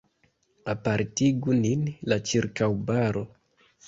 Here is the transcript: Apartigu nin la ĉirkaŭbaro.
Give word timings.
Apartigu 0.71 1.53
nin 1.65 1.83
la 2.13 2.17
ĉirkaŭbaro. 2.31 3.23